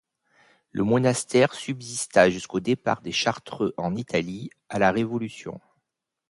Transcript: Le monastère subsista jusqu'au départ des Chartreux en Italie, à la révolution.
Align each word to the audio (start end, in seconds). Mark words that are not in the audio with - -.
Le 0.71 0.83
monastère 0.83 1.53
subsista 1.53 2.31
jusqu'au 2.31 2.59
départ 2.59 3.01
des 3.01 3.11
Chartreux 3.11 3.75
en 3.77 3.95
Italie, 3.95 4.49
à 4.67 4.79
la 4.79 4.91
révolution. 4.91 5.61